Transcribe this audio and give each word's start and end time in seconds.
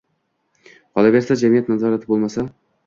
Qolaversa 0.99 1.39
jamiyat 1.43 1.71
nazorati 1.75 2.13
bo‘lmasa 2.13 2.51